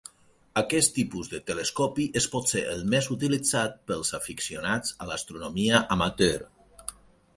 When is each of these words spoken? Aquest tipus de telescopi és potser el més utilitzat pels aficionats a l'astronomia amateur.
Aquest 0.59 0.91
tipus 0.95 1.27
de 1.33 1.41
telescopi 1.49 2.07
és 2.21 2.27
potser 2.35 2.63
el 2.71 2.81
més 2.93 3.09
utilitzat 3.17 3.77
pels 3.91 4.13
aficionats 4.21 4.97
a 5.07 5.11
l'astronomia 5.11 5.83
amateur. 5.99 6.41